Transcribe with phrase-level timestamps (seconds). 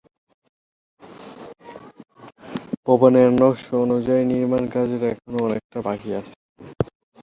[2.85, 6.35] ভবনের নকশা অনুযায়ী নির্মাণ কাজের এখনো অনেকটা বাকি আছে।